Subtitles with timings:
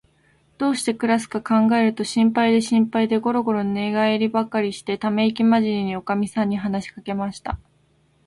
[0.57, 7.59] どうしてくらすかかんがえると、心配で心配で、ごろごろ寝がえりばかりして、ためいきまじりに、おかみさんに話しかけました。